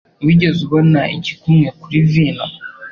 [0.25, 2.45] Wigeze ubona igikumwe kuri vino?